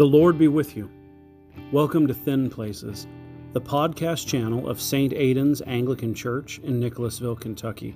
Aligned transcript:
The 0.00 0.06
Lord 0.06 0.38
be 0.38 0.48
with 0.48 0.78
you. 0.78 0.88
Welcome 1.72 2.06
to 2.06 2.14
Thin 2.14 2.48
Places, 2.48 3.06
the 3.52 3.60
podcast 3.60 4.26
channel 4.26 4.66
of 4.66 4.80
St. 4.80 5.12
Aidan's 5.12 5.60
Anglican 5.66 6.14
Church 6.14 6.58
in 6.60 6.80
Nicholasville, 6.80 7.36
Kentucky. 7.36 7.94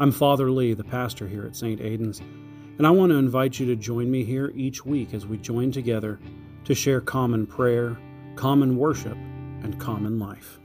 I'm 0.00 0.10
Father 0.10 0.50
Lee, 0.50 0.72
the 0.72 0.82
pastor 0.82 1.28
here 1.28 1.44
at 1.44 1.54
St. 1.54 1.82
Aidan's, 1.82 2.20
and 2.78 2.86
I 2.86 2.90
want 2.90 3.12
to 3.12 3.16
invite 3.16 3.60
you 3.60 3.66
to 3.66 3.76
join 3.76 4.10
me 4.10 4.24
here 4.24 4.52
each 4.54 4.86
week 4.86 5.12
as 5.12 5.26
we 5.26 5.36
join 5.36 5.70
together 5.70 6.18
to 6.64 6.74
share 6.74 7.02
common 7.02 7.46
prayer, 7.46 7.98
common 8.34 8.78
worship, 8.78 9.18
and 9.62 9.78
common 9.78 10.18
life. 10.18 10.60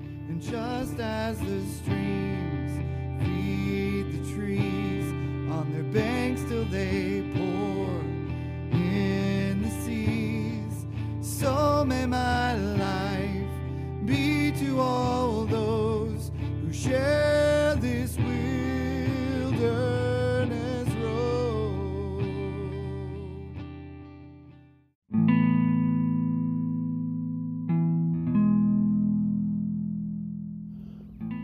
And 0.00 0.42
just 0.42 0.98
as 0.98 1.38
the 1.38 1.64
streams 1.66 2.80
feed 3.22 4.10
the 4.10 4.34
trees 4.34 5.08
on 5.52 5.72
their 5.72 5.84
banks 5.84 6.42
till 6.48 6.64
they 6.64 7.22
pour 7.36 7.55
so 11.46 11.84
may 11.84 12.04
my 12.06 12.54
life 12.56 13.54
be 14.04 14.50
to 14.50 14.80
all 14.80 15.44
those 15.44 16.32
who 16.60 16.72
share 16.72 17.76
this 17.76 18.16
wilderness 18.16 19.62
road. 20.94 22.24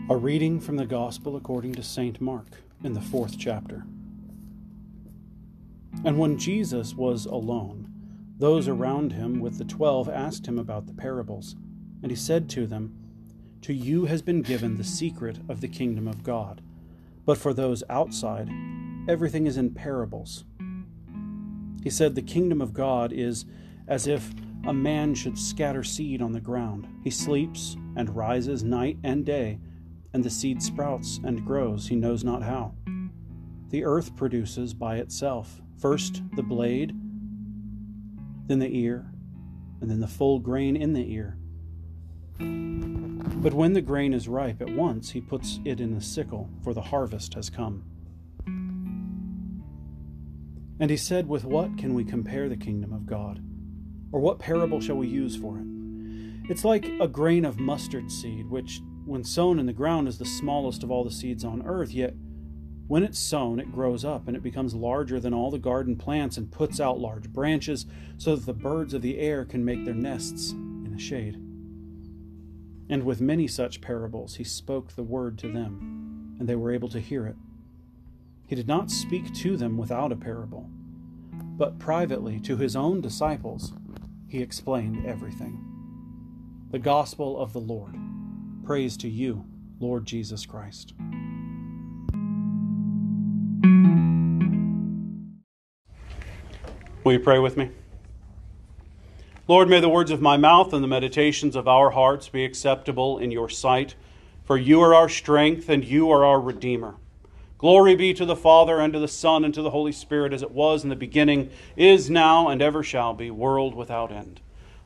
A 0.09 0.17
reading 0.17 0.59
from 0.59 0.75
the 0.75 0.85
Gospel 0.85 1.37
according 1.37 1.75
to 1.75 1.81
St. 1.81 2.19
Mark 2.19 2.61
in 2.83 2.91
the 2.91 2.99
fourth 2.99 3.39
chapter. 3.39 3.85
And 6.03 6.19
when 6.19 6.37
Jesus 6.37 6.93
was 6.93 7.25
alone, 7.25 7.92
those 8.37 8.67
around 8.67 9.13
him 9.13 9.39
with 9.39 9.57
the 9.57 9.65
twelve 9.65 10.09
asked 10.09 10.47
him 10.47 10.57
about 10.57 10.87
the 10.87 10.93
parables. 10.93 11.55
And 12.01 12.11
he 12.11 12.15
said 12.15 12.49
to 12.51 12.67
them, 12.67 12.95
To 13.61 13.73
you 13.73 14.05
has 14.05 14.21
been 14.21 14.41
given 14.41 14.77
the 14.77 14.83
secret 14.83 15.39
of 15.47 15.61
the 15.61 15.67
kingdom 15.67 16.07
of 16.07 16.23
God, 16.23 16.61
but 17.25 17.37
for 17.37 17.53
those 17.53 17.83
outside, 17.89 18.49
everything 19.07 19.47
is 19.47 19.57
in 19.57 19.73
parables. 19.73 20.43
He 21.83 21.89
said, 21.89 22.15
The 22.15 22.21
kingdom 22.21 22.61
of 22.61 22.73
God 22.73 23.13
is 23.13 23.45
as 23.87 24.07
if 24.07 24.31
a 24.65 24.73
man 24.73 25.13
should 25.13 25.37
scatter 25.37 25.83
seed 25.83 26.21
on 26.21 26.31
the 26.31 26.39
ground. 26.39 26.87
He 27.03 27.09
sleeps 27.09 27.75
and 27.95 28.15
rises 28.15 28.63
night 28.63 28.97
and 29.03 29.25
day, 29.25 29.59
and 30.13 30.23
the 30.23 30.29
seed 30.29 30.61
sprouts 30.61 31.19
and 31.23 31.45
grows, 31.45 31.87
he 31.87 31.95
knows 31.95 32.23
not 32.23 32.43
how. 32.43 32.73
The 33.69 33.83
earth 33.83 34.15
produces 34.15 34.73
by 34.73 34.97
itself 34.97 35.61
first 35.77 36.21
the 36.35 36.43
blade, 36.43 36.95
then 38.53 38.59
the 38.59 38.77
ear, 38.77 39.11
and 39.81 39.89
then 39.89 39.99
the 39.99 40.07
full 40.07 40.37
grain 40.37 40.75
in 40.75 40.93
the 40.93 41.11
ear. 41.11 41.39
But 42.37 43.55
when 43.55 43.73
the 43.73 43.81
grain 43.81 44.13
is 44.13 44.27
ripe 44.27 44.61
at 44.61 44.69
once, 44.69 45.09
he 45.09 45.21
puts 45.21 45.59
it 45.65 45.81
in 45.81 45.93
a 45.93 46.01
sickle, 46.01 46.51
for 46.63 46.75
the 46.75 46.81
harvest 46.81 47.33
has 47.33 47.49
come. 47.49 47.83
And 50.79 50.91
he 50.91 50.97
said, 50.97 51.27
With 51.27 51.45
what 51.45 51.79
can 51.79 51.95
we 51.95 52.03
compare 52.03 52.47
the 52.47 52.55
kingdom 52.55 52.93
of 52.93 53.07
God? 53.07 53.43
Or 54.11 54.19
what 54.19 54.37
parable 54.37 54.79
shall 54.79 54.97
we 54.97 55.07
use 55.07 55.35
for 55.35 55.57
it? 55.57 55.65
It's 56.47 56.63
like 56.63 56.85
a 57.01 57.07
grain 57.07 57.45
of 57.45 57.59
mustard 57.59 58.11
seed, 58.11 58.47
which, 58.51 58.81
when 59.05 59.23
sown 59.23 59.57
in 59.57 59.65
the 59.65 59.73
ground, 59.73 60.07
is 60.07 60.19
the 60.19 60.25
smallest 60.25 60.83
of 60.83 60.91
all 60.91 61.03
the 61.03 61.09
seeds 61.09 61.43
on 61.43 61.65
earth, 61.65 61.91
yet 61.91 62.13
when 62.87 63.03
it's 63.03 63.19
sown, 63.19 63.59
it 63.59 63.71
grows 63.71 64.03
up 64.03 64.27
and 64.27 64.35
it 64.35 64.43
becomes 64.43 64.75
larger 64.75 65.19
than 65.19 65.33
all 65.33 65.49
the 65.49 65.57
garden 65.57 65.95
plants 65.95 66.37
and 66.37 66.51
puts 66.51 66.79
out 66.79 66.99
large 66.99 67.29
branches 67.29 67.85
so 68.17 68.35
that 68.35 68.45
the 68.45 68.53
birds 68.53 68.93
of 68.93 69.01
the 69.01 69.19
air 69.19 69.45
can 69.45 69.63
make 69.63 69.85
their 69.85 69.93
nests 69.93 70.51
in 70.51 70.91
the 70.91 70.99
shade. 70.99 71.35
And 72.89 73.03
with 73.03 73.21
many 73.21 73.47
such 73.47 73.81
parables, 73.81 74.35
he 74.35 74.43
spoke 74.43 74.91
the 74.91 75.03
word 75.03 75.37
to 75.39 75.51
them, 75.51 76.35
and 76.39 76.47
they 76.47 76.55
were 76.55 76.73
able 76.73 76.89
to 76.89 76.99
hear 76.99 77.25
it. 77.25 77.37
He 78.47 78.55
did 78.55 78.67
not 78.67 78.91
speak 78.91 79.33
to 79.35 79.55
them 79.55 79.77
without 79.77 80.11
a 80.11 80.17
parable, 80.17 80.69
but 81.31 81.79
privately 81.79 82.39
to 82.41 82.57
his 82.57 82.75
own 82.75 82.99
disciples, 82.99 83.73
he 84.27 84.41
explained 84.41 85.05
everything. 85.05 85.63
The 86.71 86.79
Gospel 86.79 87.39
of 87.39 87.53
the 87.53 87.59
Lord. 87.59 87.95
Praise 88.65 88.97
to 88.97 89.09
you, 89.09 89.45
Lord 89.79 90.05
Jesus 90.05 90.45
Christ. 90.45 90.93
Will 97.03 97.13
you 97.13 97.19
pray 97.19 97.39
with 97.39 97.57
me? 97.57 97.69
Lord, 99.47 99.67
may 99.67 99.81
the 99.81 99.89
words 99.89 100.09
of 100.09 100.21
my 100.21 100.37
mouth 100.37 100.71
and 100.71 100.81
the 100.81 100.87
meditations 100.87 101.55
of 101.55 101.67
our 101.67 101.89
hearts 101.89 102.29
be 102.29 102.45
acceptable 102.45 103.19
in 103.19 103.29
your 103.29 103.49
sight, 103.49 103.95
for 104.45 104.57
you 104.57 104.79
are 104.81 104.95
our 104.95 105.09
strength 105.09 105.67
and 105.67 105.83
you 105.83 106.09
are 106.11 106.23
our 106.23 106.39
Redeemer. 106.39 106.95
Glory 107.57 107.95
be 107.95 108.13
to 108.13 108.25
the 108.25 108.35
Father, 108.35 108.79
and 108.79 108.93
to 108.93 108.99
the 108.99 109.07
Son, 109.07 109.43
and 109.43 109.53
to 109.53 109.61
the 109.61 109.69
Holy 109.69 109.91
Spirit, 109.91 110.33
as 110.33 110.41
it 110.41 110.51
was 110.51 110.83
in 110.83 110.89
the 110.89 110.95
beginning, 110.95 111.49
is 111.75 112.09
now, 112.09 112.47
and 112.47 112.61
ever 112.61 112.83
shall 112.83 113.13
be, 113.13 113.31
world 113.31 113.73
without 113.73 114.11
end. 114.11 114.39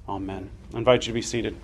Amen. 0.08 0.50
I 0.74 0.78
invite 0.78 1.06
you 1.06 1.12
to 1.12 1.16
be 1.16 1.22
seated. 1.22 1.56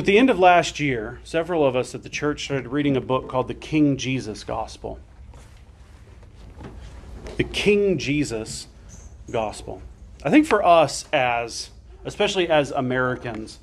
At 0.00 0.06
the 0.06 0.16
end 0.16 0.30
of 0.30 0.38
last 0.38 0.80
year, 0.80 1.20
several 1.24 1.62
of 1.62 1.76
us 1.76 1.94
at 1.94 2.02
the 2.02 2.08
church 2.08 2.44
started 2.44 2.68
reading 2.68 2.96
a 2.96 3.02
book 3.02 3.28
called 3.28 3.48
the 3.48 3.54
King 3.54 3.98
Jesus 3.98 4.44
Gospel. 4.44 4.98
The 7.36 7.44
King 7.44 7.98
Jesus 7.98 8.66
Gospel. 9.30 9.82
I 10.24 10.30
think 10.30 10.46
for 10.46 10.64
us, 10.64 11.04
as 11.12 11.68
especially 12.06 12.48
as 12.48 12.70
Americans, 12.70 13.58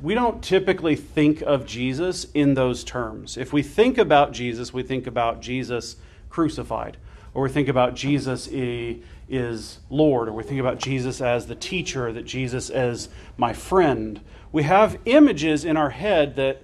we 0.00 0.14
don't 0.14 0.42
typically 0.42 0.96
think 0.96 1.42
of 1.42 1.64
Jesus 1.64 2.26
in 2.34 2.54
those 2.54 2.82
terms. 2.82 3.36
If 3.36 3.52
we 3.52 3.62
think 3.62 3.98
about 3.98 4.32
Jesus, 4.32 4.74
we 4.74 4.82
think 4.82 5.06
about 5.06 5.40
Jesus 5.40 5.94
crucified, 6.28 6.96
or 7.34 7.44
we 7.44 7.50
think 7.50 7.68
about 7.68 7.94
Jesus 7.94 8.48
is 8.48 9.78
Lord, 9.90 10.28
or 10.28 10.32
we 10.32 10.42
think 10.42 10.58
about 10.58 10.80
Jesus 10.80 11.20
as 11.20 11.46
the 11.46 11.54
teacher, 11.54 12.12
that 12.12 12.24
Jesus 12.24 12.68
as 12.68 13.08
my 13.36 13.52
friend. 13.52 14.20
We 14.52 14.64
have 14.64 14.98
images 15.06 15.64
in 15.64 15.78
our 15.78 15.90
head 15.90 16.36
that, 16.36 16.62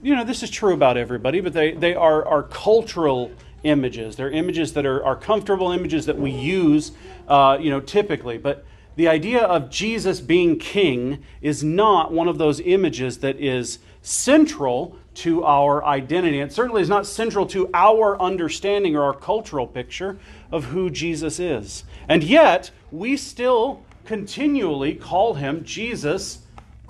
you 0.00 0.14
know, 0.14 0.22
this 0.22 0.44
is 0.44 0.50
true 0.50 0.72
about 0.72 0.96
everybody, 0.96 1.40
but 1.40 1.52
they, 1.52 1.72
they 1.72 1.94
are, 1.94 2.24
are 2.24 2.44
cultural 2.44 3.32
images. 3.64 4.14
They're 4.14 4.30
images 4.30 4.74
that 4.74 4.86
are, 4.86 5.04
are 5.04 5.16
comfortable 5.16 5.72
images 5.72 6.06
that 6.06 6.16
we 6.16 6.30
use, 6.30 6.92
uh, 7.26 7.58
you 7.60 7.70
know, 7.70 7.80
typically. 7.80 8.38
But 8.38 8.64
the 8.94 9.08
idea 9.08 9.42
of 9.42 9.70
Jesus 9.70 10.20
being 10.20 10.56
king 10.56 11.24
is 11.42 11.64
not 11.64 12.12
one 12.12 12.28
of 12.28 12.38
those 12.38 12.60
images 12.60 13.18
that 13.18 13.40
is 13.40 13.80
central 14.02 14.96
to 15.14 15.44
our 15.44 15.84
identity. 15.84 16.40
It 16.40 16.52
certainly 16.52 16.82
is 16.82 16.88
not 16.88 17.06
central 17.06 17.46
to 17.46 17.70
our 17.74 18.20
understanding 18.20 18.94
or 18.94 19.02
our 19.02 19.14
cultural 19.14 19.66
picture 19.66 20.16
of 20.52 20.66
who 20.66 20.90
Jesus 20.90 21.40
is. 21.40 21.82
And 22.08 22.22
yet, 22.22 22.70
we 22.92 23.16
still 23.16 23.82
continually 24.04 24.94
call 24.94 25.34
him 25.34 25.64
Jesus 25.64 26.43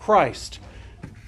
Christ. 0.04 0.58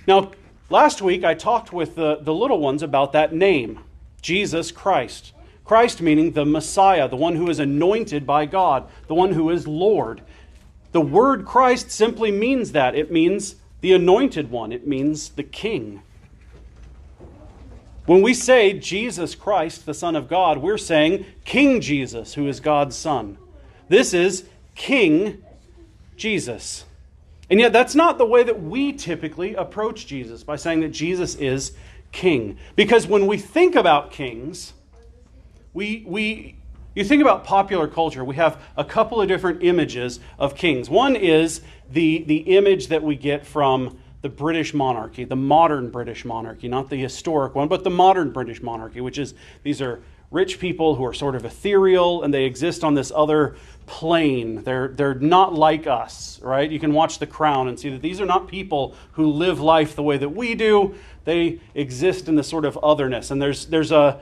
Now, 0.07 0.33
last 0.69 1.01
week 1.01 1.25
I 1.25 1.33
talked 1.33 1.73
with 1.73 1.95
the, 1.95 2.17
the 2.17 2.35
little 2.35 2.61
ones 2.61 2.83
about 2.83 3.13
that 3.13 3.33
name, 3.33 3.81
Jesus 4.21 4.71
Christ. 4.71 5.33
Christ 5.65 6.03
meaning 6.03 6.33
the 6.33 6.45
Messiah, 6.45 7.09
the 7.09 7.17
one 7.17 7.37
who 7.37 7.49
is 7.49 7.59
anointed 7.59 8.27
by 8.27 8.45
God, 8.45 8.87
the 9.07 9.15
one 9.15 9.33
who 9.33 9.49
is 9.49 9.67
Lord. 9.67 10.21
The 10.93 11.01
word 11.01 11.47
Christ 11.47 11.91
simply 11.91 12.31
means 12.31 12.73
that. 12.73 12.95
It 12.95 13.11
means 13.11 13.57
the 13.81 13.95
anointed 13.95 14.51
one, 14.51 14.73
it 14.73 14.87
means 14.87 15.31
the 15.31 15.43
king. 15.43 16.03
When 18.05 18.21
we 18.21 18.35
say 18.35 18.79
Jesus 18.79 19.35
Christ, 19.35 19.87
the 19.87 19.95
Son 19.95 20.15
of 20.15 20.29
God, 20.29 20.59
we're 20.59 20.77
saying 20.77 21.25
King 21.47 21.81
Jesus, 21.81 22.35
who 22.35 22.47
is 22.47 22.61
God's 22.61 22.95
Son. 22.95 23.39
This 23.89 24.13
is 24.13 24.45
King 24.75 25.43
Jesus. 26.19 26.85
And 27.49 27.61
yet, 27.61 27.73
that's 27.73 27.95
not 27.95 28.19
the 28.19 28.27
way 28.27 28.43
that 28.43 28.61
we 28.63 28.93
typically 28.93 29.55
approach 29.55 30.07
Jesus 30.07 30.43
by 30.43 30.57
saying 30.57 30.81
that 30.81 30.89
Jesus 30.89 31.37
is 31.37 31.73
king. 32.11 32.59
Because 32.75 33.07
when 33.07 33.27
we 33.27 33.39
think 33.39 33.77
about 33.77 34.11
kings, 34.11 34.73
we, 35.73 36.03
we, 36.07 36.57
you 36.95 37.05
think 37.05 37.23
about 37.23 37.45
popular 37.45 37.87
culture, 37.87 38.25
we 38.25 38.37
have 38.37 38.61
a 38.77 38.85
couple 38.85 39.21
of 39.21 39.29
different 39.29 39.63
images 39.63 40.19
of 40.39 40.57
kings. 40.57 40.91
One 40.91 41.15
is 41.15 41.61
the, 41.91 42.25
the 42.25 42.39
image 42.57 42.89
that 42.89 43.03
we 43.03 43.15
get 43.15 43.47
from 43.47 43.99
the 44.23 44.29
British 44.29 44.75
monarchy, 44.75 45.23
the 45.23 45.37
modern 45.37 45.91
British 45.91 46.25
monarchy, 46.25 46.67
not 46.67 46.91
the 46.91 46.97
historic 46.97 47.55
one, 47.55 47.69
but 47.69 47.85
the 47.85 47.91
modern 47.91 48.31
British 48.31 48.61
monarchy, 48.61 49.01
which 49.01 49.19
is 49.19 49.35
these 49.63 49.81
are 49.81 50.01
rich 50.31 50.59
people 50.59 50.97
who 50.97 51.05
are 51.05 51.15
sort 51.15 51.37
of 51.37 51.45
ethereal 51.45 52.25
and 52.25 52.35
they 52.35 52.45
exist 52.45 52.83
on 52.83 52.95
this 52.95 53.13
other 53.15 53.57
plane. 53.87 54.63
They're, 54.65 54.89
they're 54.89 55.15
not 55.15 55.55
like 55.55 55.87
us, 55.87 56.41
right? 56.43 56.71
You 56.71 56.79
can 56.79 56.93
watch 56.93 57.19
The 57.19 57.27
Crown 57.27 57.69
and 57.69 57.79
see 57.79 57.89
that 57.91 58.03
these 58.03 58.21
are 58.21 58.27
not 58.27 58.49
people 58.49 58.95
who 59.13 59.31
live 59.31 59.61
life 59.61 59.97
the 59.97 60.03
way 60.03 60.17
that 60.19 60.29
we 60.29 60.55
do. 60.55 60.95
They 61.25 61.61
exist 61.75 62.29
in 62.29 62.37
this 62.37 62.49
sort 62.49 62.65
of 62.65 62.79
otherness. 62.83 63.31
And 63.31 63.41
there's, 63.41 63.67
there's 63.67 63.93
a, 63.93 64.21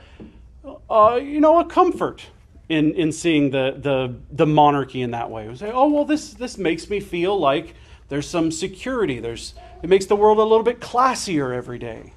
uh, 0.89 1.19
you 1.21 1.41
know, 1.41 1.59
a 1.59 1.65
comfort 1.65 2.27
in, 2.69 2.93
in 2.93 3.11
seeing 3.11 3.51
the, 3.51 3.75
the, 3.77 4.15
the 4.31 4.45
monarchy 4.45 5.01
in 5.01 5.11
that 5.11 5.29
way. 5.29 5.47
We 5.47 5.55
say, 5.55 5.71
oh, 5.71 5.89
well, 5.89 6.05
this, 6.05 6.33
this 6.33 6.57
makes 6.57 6.89
me 6.89 6.99
feel 6.99 7.37
like 7.37 7.75
there's 8.09 8.27
some 8.27 8.51
security. 8.51 9.19
There's, 9.19 9.53
it 9.83 9.89
makes 9.89 10.05
the 10.05 10.15
world 10.15 10.37
a 10.39 10.43
little 10.43 10.63
bit 10.63 10.79
classier 10.79 11.55
every 11.55 11.79
day. 11.79 12.13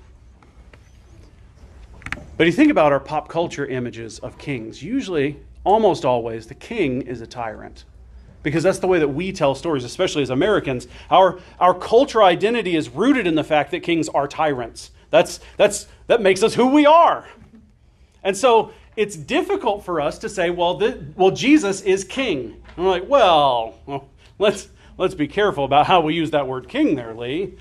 But 2.36 2.46
you 2.46 2.52
think 2.52 2.70
about 2.70 2.92
our 2.92 3.00
pop 3.00 3.28
culture 3.28 3.66
images 3.66 4.20
of 4.20 4.38
kings, 4.38 4.82
usually, 4.82 5.40
almost 5.68 6.04
always, 6.06 6.46
the 6.46 6.54
king 6.54 7.02
is 7.02 7.20
a 7.20 7.26
tyrant. 7.26 7.84
Because 8.42 8.62
that's 8.62 8.78
the 8.78 8.86
way 8.86 8.98
that 8.98 9.08
we 9.08 9.32
tell 9.32 9.54
stories, 9.54 9.84
especially 9.84 10.22
as 10.22 10.30
Americans. 10.30 10.88
Our, 11.10 11.40
our 11.60 11.74
culture 11.74 12.22
identity 12.22 12.74
is 12.74 12.88
rooted 12.88 13.26
in 13.26 13.34
the 13.34 13.44
fact 13.44 13.72
that 13.72 13.80
kings 13.80 14.08
are 14.08 14.26
tyrants. 14.26 14.90
That's, 15.10 15.40
that's, 15.58 15.86
that 16.06 16.22
makes 16.22 16.42
us 16.42 16.54
who 16.54 16.68
we 16.68 16.86
are. 16.86 17.28
And 18.22 18.34
so 18.36 18.72
it's 18.96 19.14
difficult 19.14 19.84
for 19.84 20.00
us 20.00 20.18
to 20.20 20.28
say, 20.28 20.48
well, 20.48 20.80
well 21.16 21.32
Jesus 21.32 21.82
is 21.82 22.02
king. 22.02 22.62
And 22.76 22.84
we're 22.86 22.90
like, 22.90 23.08
well, 23.08 23.74
well, 23.84 24.08
let's, 24.38 24.68
let's 24.96 25.14
be 25.14 25.28
careful 25.28 25.64
about 25.64 25.86
how 25.86 26.00
we 26.00 26.14
use 26.14 26.30
that 26.30 26.46
word 26.46 26.68
king 26.68 26.94
there, 26.94 27.14
Lee. 27.14 27.54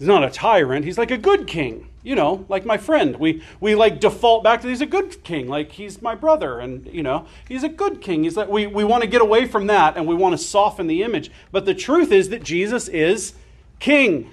He's 0.00 0.08
not 0.08 0.24
a 0.24 0.30
tyrant, 0.30 0.84
he's 0.84 0.98
like 0.98 1.12
a 1.12 1.18
good 1.18 1.46
king 1.46 1.90
you 2.02 2.14
know, 2.14 2.46
like 2.48 2.64
my 2.64 2.78
friend. 2.78 3.16
We 3.16 3.42
we 3.60 3.74
like 3.74 4.00
default 4.00 4.42
back 4.42 4.62
to 4.62 4.68
he's 4.68 4.80
a 4.80 4.86
good 4.86 5.22
king, 5.22 5.48
like 5.48 5.72
he's 5.72 6.00
my 6.00 6.14
brother, 6.14 6.58
and 6.58 6.86
you 6.86 7.02
know, 7.02 7.26
he's 7.46 7.62
a 7.62 7.68
good 7.68 8.00
king. 8.00 8.24
He's 8.24 8.36
like 8.36 8.48
we, 8.48 8.66
we 8.66 8.84
want 8.84 9.02
to 9.02 9.08
get 9.08 9.20
away 9.20 9.46
from 9.46 9.66
that 9.66 9.96
and 9.96 10.06
we 10.06 10.14
want 10.14 10.32
to 10.32 10.38
soften 10.38 10.86
the 10.86 11.02
image. 11.02 11.30
But 11.52 11.66
the 11.66 11.74
truth 11.74 12.10
is 12.10 12.30
that 12.30 12.42
Jesus 12.42 12.88
is 12.88 13.34
king. 13.80 14.30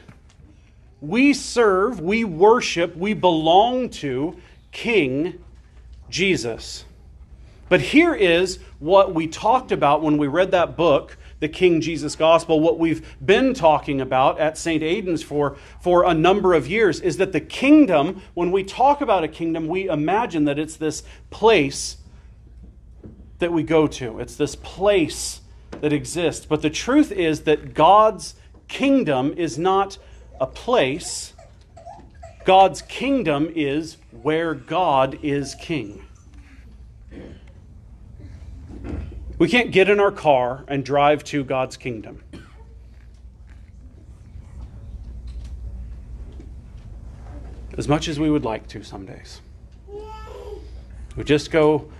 We 1.01 1.33
serve, 1.33 1.99
we 1.99 2.23
worship, 2.23 2.95
we 2.95 3.13
belong 3.13 3.89
to 3.91 4.35
King 4.71 5.43
Jesus. 6.09 6.85
But 7.69 7.81
here 7.81 8.15
is 8.15 8.59
what 8.79 9.13
we 9.13 9.27
talked 9.27 9.71
about 9.71 10.01
when 10.01 10.17
we 10.17 10.27
read 10.27 10.51
that 10.51 10.75
book 10.75 11.17
the 11.39 11.47
King 11.47 11.81
Jesus 11.81 12.15
gospel, 12.15 12.59
what 12.59 12.79
we've 12.79 13.15
been 13.23 13.53
talking 13.53 14.01
about 14.01 14.39
at 14.39 14.57
St. 14.57 14.81
Aidan's 14.81 15.21
for, 15.21 15.57
for 15.79 16.03
a 16.03 16.13
number 16.13 16.53
of 16.53 16.67
years 16.67 16.99
is 16.99 17.17
that 17.17 17.31
the 17.31 17.39
kingdom, 17.39 18.21
when 18.33 18.51
we 18.51 18.63
talk 18.63 19.01
about 19.01 19.23
a 19.23 19.27
kingdom, 19.27 19.67
we 19.67 19.87
imagine 19.87 20.45
that 20.45 20.57
it's 20.57 20.77
this 20.77 21.03
place 21.29 21.97
that 23.39 23.53
we 23.53 23.61
go 23.61 23.85
to, 23.85 24.19
it's 24.19 24.35
this 24.35 24.55
place 24.55 25.41
that 25.81 25.93
exists. 25.93 26.45
But 26.45 26.63
the 26.63 26.71
truth 26.71 27.11
is 27.11 27.41
that 27.41 27.75
God's 27.75 28.33
kingdom 28.67 29.33
is 29.37 29.59
not 29.59 29.99
a 30.39 30.47
place, 30.47 31.33
God's 32.45 32.81
kingdom 32.81 33.51
is 33.53 33.97
where 34.23 34.55
God 34.55 35.19
is 35.21 35.53
king. 35.55 36.06
We 39.37 39.47
can't 39.47 39.71
get 39.71 39.89
in 39.89 39.99
our 39.99 40.11
car 40.11 40.65
and 40.67 40.83
drive 40.83 41.23
to 41.25 41.43
God's 41.43 41.77
kingdom. 41.77 42.23
As 47.77 47.87
much 47.87 48.07
as 48.07 48.19
we 48.19 48.31
would 48.31 48.43
like 48.43 48.67
to 48.69 48.83
some 48.83 49.05
days. 49.05 49.41
We 51.15 51.23
just 51.23 51.51
go, 51.51 51.91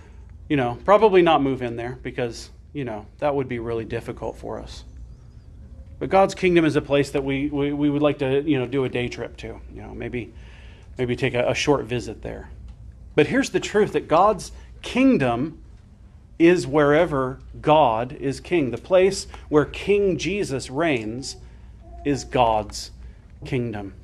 you 0.48 0.56
know, 0.56 0.78
probably 0.84 1.22
not 1.22 1.40
move 1.40 1.62
in 1.62 1.76
there 1.76 1.98
because, 2.02 2.50
you 2.72 2.84
know, 2.84 3.06
that 3.18 3.34
would 3.34 3.48
be 3.48 3.60
really 3.60 3.84
difficult 3.84 4.36
for 4.36 4.58
us. 4.58 4.82
But 6.00 6.10
God's 6.10 6.34
kingdom 6.34 6.64
is 6.64 6.74
a 6.74 6.80
place 6.80 7.10
that 7.10 7.22
we, 7.22 7.48
we, 7.48 7.72
we 7.72 7.90
would 7.90 8.02
like 8.02 8.18
to, 8.18 8.42
you 8.42 8.58
know, 8.58 8.66
do 8.66 8.84
a 8.84 8.88
day 8.88 9.08
trip 9.08 9.36
to. 9.38 9.60
You 9.72 9.82
know, 9.82 9.94
maybe 9.94 10.32
maybe 10.96 11.14
take 11.14 11.34
a, 11.34 11.48
a 11.48 11.54
short 11.54 11.84
visit 11.84 12.22
there. 12.22 12.50
But 13.14 13.26
here's 13.28 13.50
the 13.50 13.60
truth 13.60 13.92
that 13.92 14.08
God's 14.08 14.52
kingdom 14.82 15.62
is 16.38 16.66
wherever 16.66 17.40
God 17.60 18.12
is 18.12 18.40
king. 18.40 18.70
The 18.70 18.78
place 18.78 19.26
where 19.48 19.64
King 19.64 20.18
Jesus 20.18 20.70
reigns 20.70 21.36
is 22.04 22.24
God's 22.24 22.92
kingdom. 23.44 23.94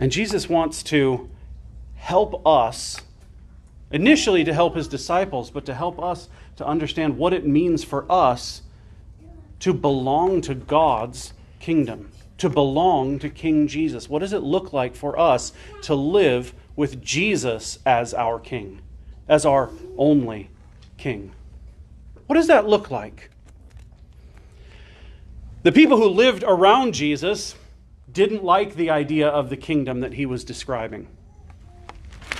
And 0.00 0.10
Jesus 0.10 0.48
wants 0.48 0.82
to 0.84 1.30
help 1.94 2.44
us, 2.44 3.00
initially 3.92 4.42
to 4.42 4.52
help 4.52 4.74
his 4.74 4.88
disciples, 4.88 5.50
but 5.50 5.64
to 5.66 5.74
help 5.74 6.02
us 6.02 6.28
to 6.56 6.66
understand 6.66 7.16
what 7.16 7.32
it 7.32 7.46
means 7.46 7.84
for 7.84 8.10
us 8.10 8.62
to 9.60 9.72
belong 9.72 10.40
to 10.40 10.56
God's 10.56 11.32
kingdom, 11.60 12.10
to 12.38 12.50
belong 12.50 13.20
to 13.20 13.30
King 13.30 13.68
Jesus. 13.68 14.08
What 14.08 14.18
does 14.18 14.32
it 14.32 14.42
look 14.42 14.72
like 14.72 14.96
for 14.96 15.16
us 15.16 15.52
to 15.82 15.94
live 15.94 16.52
with 16.76 17.02
Jesus 17.02 17.78
as 17.84 18.14
our 18.14 18.38
king, 18.38 18.80
as 19.28 19.44
our 19.44 19.70
only 19.96 20.50
king. 20.96 21.32
What 22.26 22.36
does 22.36 22.46
that 22.46 22.66
look 22.66 22.90
like? 22.90 23.30
The 25.62 25.72
people 25.72 25.96
who 25.96 26.08
lived 26.08 26.44
around 26.46 26.94
Jesus 26.94 27.54
didn't 28.12 28.42
like 28.42 28.74
the 28.74 28.90
idea 28.90 29.28
of 29.28 29.48
the 29.48 29.56
kingdom 29.56 30.00
that 30.00 30.14
he 30.14 30.26
was 30.26 30.44
describing. 30.44 31.08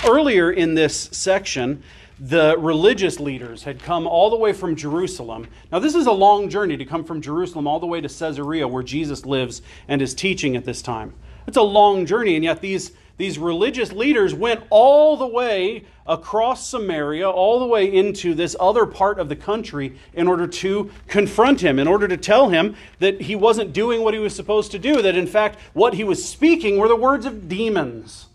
Earlier 0.04 0.50
in 0.50 0.74
this 0.74 1.08
section, 1.12 1.82
the 2.18 2.56
religious 2.58 3.18
leaders 3.20 3.64
had 3.64 3.82
come 3.82 4.06
all 4.06 4.30
the 4.30 4.36
way 4.36 4.52
from 4.52 4.76
Jerusalem. 4.76 5.46
Now, 5.70 5.78
this 5.78 5.94
is 5.94 6.06
a 6.06 6.12
long 6.12 6.48
journey 6.48 6.76
to 6.76 6.84
come 6.84 7.04
from 7.04 7.20
Jerusalem 7.20 7.66
all 7.66 7.80
the 7.80 7.86
way 7.86 8.00
to 8.00 8.08
Caesarea, 8.08 8.66
where 8.66 8.82
Jesus 8.82 9.24
lives 9.24 9.62
and 9.88 10.02
is 10.02 10.14
teaching 10.14 10.56
at 10.56 10.64
this 10.64 10.82
time. 10.82 11.14
It's 11.46 11.56
a 11.56 11.62
long 11.62 12.06
journey, 12.06 12.36
and 12.36 12.44
yet 12.44 12.60
these 12.60 12.92
these 13.16 13.38
religious 13.38 13.92
leaders 13.92 14.34
went 14.34 14.64
all 14.70 15.16
the 15.16 15.26
way 15.26 15.84
across 16.06 16.68
Samaria, 16.68 17.28
all 17.28 17.60
the 17.60 17.66
way 17.66 17.92
into 17.92 18.34
this 18.34 18.56
other 18.58 18.86
part 18.86 19.18
of 19.18 19.28
the 19.28 19.36
country 19.36 19.96
in 20.14 20.26
order 20.26 20.46
to 20.46 20.90
confront 21.08 21.60
him, 21.60 21.78
in 21.78 21.86
order 21.86 22.08
to 22.08 22.16
tell 22.16 22.48
him 22.48 22.74
that 22.98 23.20
he 23.22 23.36
wasn't 23.36 23.72
doing 23.72 24.02
what 24.02 24.14
he 24.14 24.20
was 24.20 24.34
supposed 24.34 24.72
to 24.72 24.78
do, 24.78 25.02
that 25.02 25.16
in 25.16 25.26
fact 25.26 25.58
what 25.72 25.94
he 25.94 26.04
was 26.04 26.26
speaking 26.26 26.78
were 26.78 26.88
the 26.88 26.96
words 26.96 27.26
of 27.26 27.48
demons. 27.48 28.26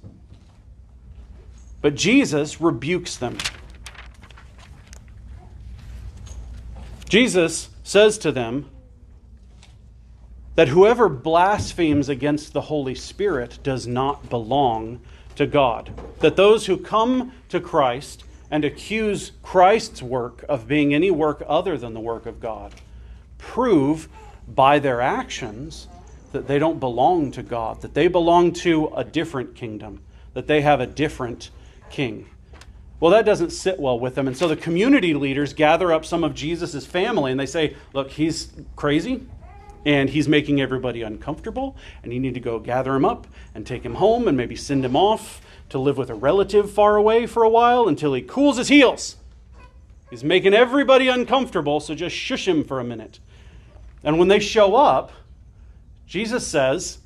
But 1.82 1.96
Jesus 1.96 2.62
rebukes 2.62 3.18
them. 3.18 3.38
Jesus 7.10 7.70
says 7.84 8.18
to 8.20 8.32
them, 8.32 8.70
that 10.58 10.70
whoever 10.70 11.08
blasphemes 11.08 12.10
against 12.10 12.52
the 12.52 12.62
Holy 12.62 12.96
Spirit 12.96 13.60
does 13.62 13.86
not 13.86 14.28
belong 14.28 15.00
to 15.36 15.46
God. 15.46 15.94
That 16.22 16.36
those 16.36 16.66
who 16.66 16.78
come 16.78 17.32
to 17.50 17.60
Christ 17.60 18.24
and 18.50 18.66
accuse 18.66 19.34
Christ's 19.44 20.02
work 20.02 20.44
of 20.50 20.68
being 20.68 20.96
any 20.96 21.12
work 21.12 21.44
other 21.48 21.78
than 21.78 21.94
the 21.94 22.00
work 22.00 22.26
of 22.26 22.40
God 22.40 22.74
prove 23.38 24.10
by 24.48 24.80
their 24.80 25.00
actions 25.00 25.88
that 26.32 26.48
they 26.48 26.58
don't 26.58 26.80
belong 26.80 27.32
to 27.34 27.44
God, 27.44 27.82
that 27.82 27.94
they 27.94 28.08
belong 28.08 28.52
to 28.54 28.92
a 28.96 29.04
different 29.04 29.54
kingdom, 29.54 30.02
that 30.34 30.48
they 30.48 30.62
have 30.62 30.80
a 30.80 30.88
different 30.88 31.52
king. 31.92 32.28
Well, 33.00 33.12
that 33.12 33.26
doesn't 33.26 33.52
sit 33.52 33.80
well 33.80 34.00
with 34.00 34.16
them. 34.16 34.28
And 34.28 34.36
so 34.36 34.48
the 34.48 34.56
community 34.56 35.14
leaders 35.14 35.54
gather 35.54 35.94
up 35.94 36.04
some 36.04 36.24
of 36.24 36.34
Jesus' 36.34 36.84
family 36.84 37.30
and 37.30 37.40
they 37.40 37.46
say, 37.46 37.76
Look, 37.94 38.10
he's 38.10 38.52
crazy 38.76 39.22
and 39.88 40.10
he's 40.10 40.28
making 40.28 40.60
everybody 40.60 41.02
uncomfortable, 41.02 41.78
and 42.04 42.12
you 42.12 42.20
need 42.20 42.34
to 42.34 42.42
go 42.42 42.60
gather 42.60 42.94
him 42.94 43.06
up 43.06 43.26
and 43.56 43.66
take 43.66 43.84
him 43.84 43.96
home 43.96 44.28
and 44.28 44.36
maybe 44.36 44.54
send 44.54 44.84
him 44.84 44.98
off 44.98 45.40
to 45.70 45.80
live 45.80 45.98
with 45.98 46.10
a 46.10 46.14
relative 46.14 46.70
far 46.70 46.98
away 46.98 47.26
for 47.26 47.42
a 47.42 47.50
while 47.50 47.88
until 47.88 48.14
he 48.14 48.22
cools 48.22 48.58
his 48.58 48.68
heels. 48.68 49.16
He's 50.10 50.26
making 50.26 50.54
everybody 50.54 51.08
uncomfortable, 51.08 51.80
so 51.80 51.96
just 51.96 52.14
shush 52.14 52.50
him 52.50 52.66
for 52.66 52.82
a 52.82 52.84
minute. 52.84 53.20
And 54.04 54.20
when 54.20 54.28
they 54.28 54.40
show 54.40 54.76
up, 54.76 55.14
Jesus 56.06 56.46
says, 56.46 56.98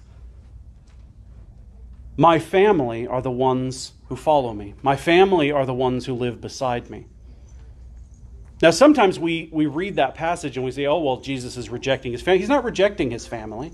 My 2.17 2.39
family 2.39 3.05
are 3.05 3.21
the 3.21 3.29
ones 3.29 3.93
who 4.09 4.15
follow 4.15 4.53
me. 4.53 4.73
My 4.81 4.95
family 4.95 5.51
are 5.51 5.67
the 5.67 5.73
ones 5.75 6.07
who 6.07 6.15
live 6.15 6.41
beside 6.41 6.89
me. 6.89 7.05
Now, 8.61 8.69
sometimes 8.69 9.17
we, 9.17 9.49
we 9.51 9.65
read 9.65 9.95
that 9.95 10.13
passage 10.13 10.55
and 10.55 10.63
we 10.63 10.71
say, 10.71 10.85
oh, 10.85 10.99
well, 10.99 11.17
Jesus 11.17 11.57
is 11.57 11.69
rejecting 11.69 12.11
his 12.11 12.21
family. 12.21 12.39
He's 12.39 12.49
not 12.49 12.63
rejecting 12.63 13.09
his 13.09 13.25
family, 13.25 13.71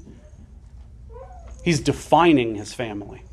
he's 1.64 1.80
defining 1.80 2.56
his 2.56 2.74
family. 2.74 3.24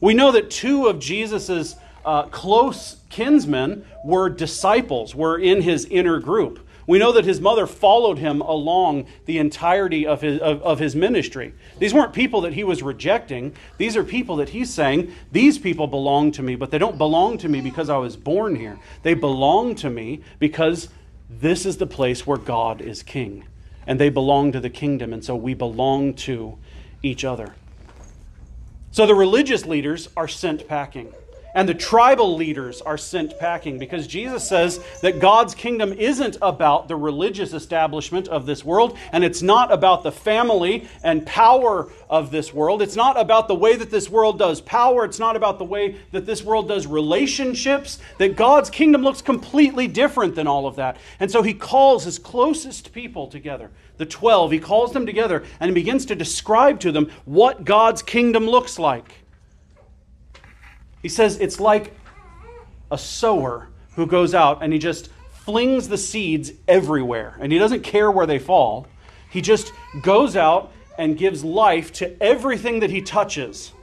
We 0.00 0.12
know 0.12 0.32
that 0.32 0.50
two 0.50 0.88
of 0.88 0.98
Jesus's 0.98 1.76
uh, 2.04 2.24
close 2.24 2.96
kinsmen 3.08 3.86
were 4.04 4.28
disciples, 4.28 5.14
were 5.14 5.38
in 5.38 5.62
his 5.62 5.86
inner 5.86 6.18
group. 6.18 6.63
We 6.86 6.98
know 6.98 7.12
that 7.12 7.24
his 7.24 7.40
mother 7.40 7.66
followed 7.66 8.18
him 8.18 8.40
along 8.42 9.06
the 9.24 9.38
entirety 9.38 10.06
of 10.06 10.20
his, 10.20 10.40
of, 10.40 10.62
of, 10.62 10.78
his 10.78 10.94
ministry. 10.94 11.54
These 11.78 11.94
weren't 11.94 12.12
people 12.12 12.42
that 12.42 12.52
he 12.52 12.64
was 12.64 12.82
rejecting. 12.82 13.54
These 13.78 13.96
are 13.96 14.04
people 14.04 14.36
that 14.36 14.50
he's 14.50 14.72
saying, 14.72 15.12
These 15.32 15.58
people 15.58 15.86
belong 15.86 16.32
to 16.32 16.42
me, 16.42 16.56
but 16.56 16.70
they 16.70 16.78
don't 16.78 16.98
belong 16.98 17.38
to 17.38 17.48
me 17.48 17.60
because 17.60 17.88
I 17.88 17.96
was 17.96 18.16
born 18.16 18.56
here. 18.56 18.78
They 19.02 19.14
belong 19.14 19.74
to 19.76 19.88
me 19.88 20.20
because 20.38 20.88
this 21.30 21.64
is 21.64 21.78
the 21.78 21.86
place 21.86 22.26
where 22.26 22.38
God 22.38 22.80
is 22.80 23.02
king. 23.02 23.44
And 23.86 23.98
they 23.98 24.10
belong 24.10 24.52
to 24.52 24.60
the 24.60 24.70
kingdom, 24.70 25.12
and 25.12 25.24
so 25.24 25.36
we 25.36 25.54
belong 25.54 26.14
to 26.14 26.58
each 27.02 27.24
other. 27.24 27.54
So 28.90 29.06
the 29.06 29.14
religious 29.14 29.66
leaders 29.66 30.08
are 30.16 30.28
sent 30.28 30.68
packing 30.68 31.12
and 31.54 31.68
the 31.68 31.74
tribal 31.74 32.36
leaders 32.36 32.80
are 32.82 32.98
sent 32.98 33.38
packing 33.38 33.78
because 33.78 34.06
Jesus 34.06 34.46
says 34.46 34.80
that 35.02 35.20
God's 35.20 35.54
kingdom 35.54 35.92
isn't 35.92 36.36
about 36.42 36.88
the 36.88 36.96
religious 36.96 37.52
establishment 37.52 38.28
of 38.28 38.46
this 38.46 38.64
world, 38.64 38.98
and 39.12 39.24
it's 39.24 39.42
not 39.42 39.72
about 39.72 40.02
the 40.02 40.12
family 40.12 40.88
and 41.02 41.24
power 41.24 41.88
of 42.10 42.30
this 42.30 42.52
world. 42.52 42.82
It's 42.82 42.96
not 42.96 43.18
about 43.18 43.48
the 43.48 43.54
way 43.54 43.76
that 43.76 43.90
this 43.90 44.10
world 44.10 44.38
does 44.38 44.60
power. 44.60 45.04
It's 45.04 45.18
not 45.18 45.36
about 45.36 45.58
the 45.58 45.64
way 45.64 45.96
that 46.12 46.26
this 46.26 46.42
world 46.42 46.68
does 46.68 46.86
relationships. 46.86 47.98
That 48.18 48.36
God's 48.36 48.70
kingdom 48.70 49.02
looks 49.02 49.22
completely 49.22 49.88
different 49.88 50.34
than 50.34 50.46
all 50.46 50.66
of 50.66 50.76
that. 50.76 50.96
And 51.20 51.30
so 51.30 51.42
he 51.42 51.54
calls 51.54 52.04
his 52.04 52.18
closest 52.18 52.92
people 52.92 53.28
together, 53.28 53.70
the 53.96 54.06
12. 54.06 54.52
He 54.52 54.60
calls 54.60 54.92
them 54.92 55.06
together 55.06 55.44
and 55.60 55.74
begins 55.74 56.06
to 56.06 56.14
describe 56.14 56.80
to 56.80 56.92
them 56.92 57.10
what 57.24 57.64
God's 57.64 58.02
kingdom 58.02 58.46
looks 58.46 58.78
like. 58.78 59.23
He 61.04 61.10
says 61.10 61.36
it's 61.38 61.60
like 61.60 61.94
a 62.90 62.96
sower 62.96 63.68
who 63.94 64.06
goes 64.06 64.32
out 64.32 64.62
and 64.62 64.72
he 64.72 64.78
just 64.78 65.10
flings 65.32 65.86
the 65.86 65.98
seeds 65.98 66.50
everywhere. 66.66 67.36
And 67.42 67.52
he 67.52 67.58
doesn't 67.58 67.82
care 67.82 68.10
where 68.10 68.24
they 68.24 68.38
fall. 68.38 68.86
He 69.28 69.42
just 69.42 69.70
goes 70.00 70.34
out 70.34 70.72
and 70.96 71.18
gives 71.18 71.44
life 71.44 71.92
to 71.94 72.22
everything 72.22 72.80
that 72.80 72.88
he 72.88 73.02
touches. 73.02 73.74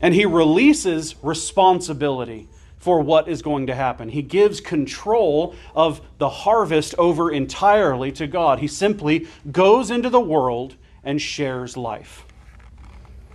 And 0.00 0.14
he 0.14 0.24
releases 0.24 1.14
responsibility 1.22 2.48
for 2.78 3.02
what 3.02 3.28
is 3.28 3.42
going 3.42 3.66
to 3.66 3.74
happen. 3.74 4.08
He 4.08 4.22
gives 4.22 4.62
control 4.62 5.54
of 5.74 6.00
the 6.16 6.30
harvest 6.30 6.94
over 6.96 7.30
entirely 7.30 8.12
to 8.12 8.26
God. 8.26 8.60
He 8.60 8.66
simply 8.66 9.28
goes 9.50 9.90
into 9.90 10.08
the 10.08 10.20
world 10.20 10.74
and 11.04 11.20
shares 11.20 11.76
life. 11.76 12.24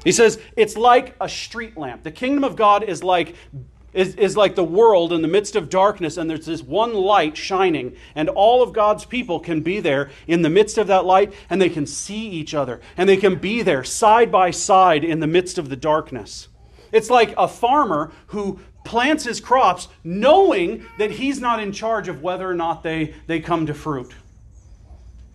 He 0.08 0.14
says 0.14 0.40
it's 0.56 0.78
like 0.78 1.18
a 1.20 1.28
street 1.28 1.76
lamp. 1.76 2.04
The 2.04 2.12
kingdom 2.12 2.46
of 2.46 2.56
God 2.56 2.82
is 2.82 3.04
like 3.04 3.36
is, 3.94 4.16
is 4.16 4.38
like 4.38 4.56
the 4.56 4.64
world 4.64 5.12
in 5.12 5.22
the 5.22 5.28
midst 5.28 5.58
of 5.58 5.70
darkness, 5.70 6.16
and 6.16 6.30
there's 6.30 6.46
this 6.46 6.62
one 6.62 6.94
light 6.94 7.36
shining, 7.36 7.94
and 8.16 8.30
all 8.30 8.64
of 8.64 8.72
God's 8.72 9.04
people 9.04 9.42
can 9.42 9.60
be 9.60 9.82
there 9.82 10.10
in 10.26 10.44
the 10.44 10.50
midst 10.50 10.78
of 10.78 10.88
that 10.88 11.04
light, 11.04 11.34
and 11.50 11.62
they 11.62 11.68
can 11.68 11.86
see 11.86 12.30
each 12.30 12.54
other, 12.54 12.80
and 12.96 13.10
they 13.10 13.18
can 13.18 13.36
be 13.36 13.62
there 13.64 13.84
side 13.84 14.32
by 14.32 14.50
side 14.50 15.04
in 15.04 15.20
the 15.20 15.28
midst 15.28 15.58
of 15.58 15.68
the 15.68 15.76
darkness. 15.76 16.48
It's 16.94 17.10
like 17.10 17.34
a 17.36 17.50
farmer 17.50 18.14
who 18.28 18.62
plants 18.86 19.26
his 19.26 19.42
crops 19.42 19.90
knowing 20.06 20.86
that 21.00 21.12
he's 21.12 21.42
not 21.42 21.62
in 21.62 21.74
charge 21.74 22.08
of 22.08 22.22
whether 22.22 22.50
or 22.50 22.56
not 22.56 22.82
they, 22.82 23.14
they 23.26 23.42
come 23.42 23.66
to 23.66 23.74
fruit. 23.74 24.16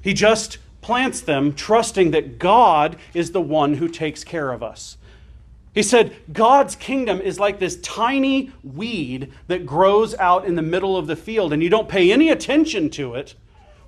He 0.00 0.14
just 0.14 0.56
plants 0.82 1.22
them, 1.22 1.54
trusting 1.54 2.10
that 2.10 2.38
God 2.38 2.96
is 3.14 3.32
the 3.32 3.40
one 3.40 3.74
who 3.74 3.88
takes 3.88 4.22
care 4.22 4.52
of 4.52 4.62
us. 4.62 4.98
He 5.74 5.82
said, 5.82 6.14
God's 6.30 6.76
kingdom 6.76 7.20
is 7.20 7.40
like 7.40 7.58
this 7.58 7.76
tiny 7.80 8.50
weed 8.62 9.32
that 9.46 9.64
grows 9.64 10.14
out 10.16 10.44
in 10.44 10.54
the 10.54 10.62
middle 10.62 10.98
of 10.98 11.06
the 11.06 11.16
field, 11.16 11.52
and 11.52 11.62
you 11.62 11.70
don't 11.70 11.88
pay 11.88 12.12
any 12.12 12.28
attention 12.28 12.90
to 12.90 13.14
it 13.14 13.34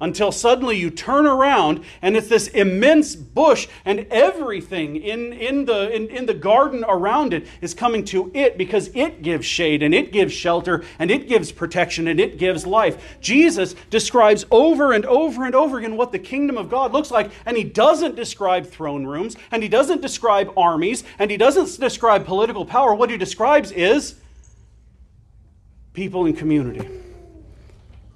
until 0.05 0.31
suddenly 0.31 0.77
you 0.77 0.91
turn 0.91 1.27
around 1.27 1.83
and 2.03 2.15
it's 2.17 2.29
this 2.29 2.49
immense 2.49 3.17
bush 3.17 3.67
and 3.87 4.01
everything 4.11 4.97
in, 4.97 5.33
in, 5.33 5.65
the, 5.65 5.91
in, 5.91 6.09
in 6.09 6.27
the 6.27 6.35
garden 6.35 6.85
around 6.87 7.33
it 7.33 7.47
is 7.63 7.73
coming 7.73 8.05
to 8.05 8.31
it 8.35 8.59
because 8.59 8.91
it 8.95 9.23
gives 9.23 9.47
shade 9.47 9.83
and 9.83 9.95
it 9.95 10.13
gives 10.13 10.33
shelter 10.33 10.85
and 10.99 11.11
it 11.11 11.27
gives 11.27 11.51
protection 11.51 12.07
and 12.07 12.21
it 12.21 12.39
gives 12.39 12.67
life. 12.67 13.17
Jesus 13.21 13.75
describes 13.89 14.45
over 14.51 14.93
and 14.93 15.07
over 15.07 15.45
and 15.45 15.55
over 15.55 15.79
again 15.79 15.97
what 15.97 16.13
the 16.13 16.19
kingdom 16.19 16.59
of 16.59 16.69
God 16.69 16.93
looks 16.93 17.11
like, 17.11 17.31
and 17.47 17.57
he 17.57 17.65
doesn't 17.65 18.15
describe 18.15 18.67
throne 18.67 19.07
rooms 19.07 19.37
and 19.51 19.63
he 19.63 19.69
doesn't 19.71 20.03
describe 20.03 20.53
armies 20.57 21.03
and 21.19 21.31
he 21.31 21.39
doesn't 21.39 21.81
describe 21.81 22.27
political 22.27 22.67
power. 22.67 22.95
What 22.95 23.09
he 23.09 23.17
describes 23.17 23.73
is 23.73 24.17
people 25.95 26.27
in 26.27 26.35
community. 26.35 27.04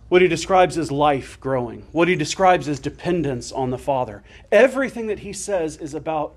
What 0.09 0.23
he 0.23 0.29
describes 0.29 0.79
as 0.79 0.91
life 0.91 1.39
growing, 1.39 1.87
what 1.93 2.09
he 2.09 2.17
describes 2.17 2.67
as 2.67 2.81
dependence 2.81 3.53
on 3.53 3.71
the 3.71 3.79
Father. 3.79 4.23
Everything 4.51 5.07
that 5.09 5.19
he 5.19 5.33
says 5.35 5.77
is 5.77 5.93
about 5.95 6.35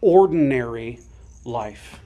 ordinary 0.00 1.00
life. 1.44 2.00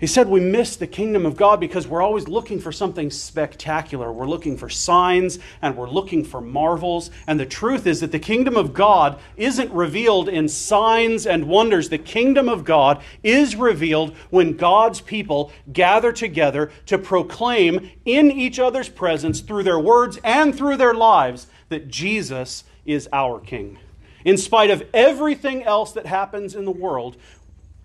He 0.00 0.06
said 0.06 0.28
we 0.28 0.40
miss 0.40 0.76
the 0.76 0.86
kingdom 0.86 1.26
of 1.26 1.36
God 1.36 1.60
because 1.60 1.86
we're 1.86 2.00
always 2.00 2.26
looking 2.26 2.58
for 2.58 2.72
something 2.72 3.10
spectacular. 3.10 4.10
We're 4.10 4.26
looking 4.26 4.56
for 4.56 4.70
signs 4.70 5.38
and 5.60 5.76
we're 5.76 5.90
looking 5.90 6.24
for 6.24 6.40
marvels. 6.40 7.10
And 7.26 7.38
the 7.38 7.44
truth 7.44 7.86
is 7.86 8.00
that 8.00 8.10
the 8.10 8.18
kingdom 8.18 8.56
of 8.56 8.72
God 8.72 9.18
isn't 9.36 9.70
revealed 9.70 10.30
in 10.30 10.48
signs 10.48 11.26
and 11.26 11.46
wonders. 11.46 11.90
The 11.90 11.98
kingdom 11.98 12.48
of 12.48 12.64
God 12.64 13.02
is 13.22 13.56
revealed 13.56 14.16
when 14.30 14.56
God's 14.56 15.02
people 15.02 15.52
gather 15.70 16.12
together 16.12 16.72
to 16.86 16.96
proclaim 16.96 17.90
in 18.06 18.30
each 18.30 18.58
other's 18.58 18.88
presence 18.88 19.40
through 19.40 19.64
their 19.64 19.78
words 19.78 20.18
and 20.24 20.56
through 20.56 20.78
their 20.78 20.94
lives 20.94 21.46
that 21.68 21.88
Jesus 21.88 22.64
is 22.86 23.06
our 23.12 23.38
king. 23.38 23.78
In 24.24 24.36
spite 24.36 24.70
of 24.70 24.82
everything 24.92 25.62
else 25.62 25.92
that 25.92 26.06
happens 26.06 26.54
in 26.54 26.64
the 26.64 26.70
world, 26.70 27.16